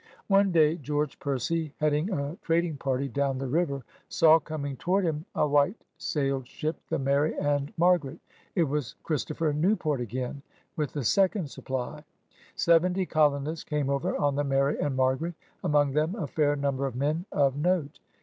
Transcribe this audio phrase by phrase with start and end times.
[0.29, 5.25] One day George Percy, heading a trading party down the river, saw coming toward him
[5.35, 8.19] a white 54 PIONEERS OP THE OLD SOUTH sailed ship, the Mary and Margaret—
[8.55, 10.41] it was Chris topher Newport again,
[10.75, 12.03] with the second supply.
[12.55, 16.95] Seventy colonists came over on the Mary and Margaret^ among them a fair number of
[16.95, 17.99] men of note.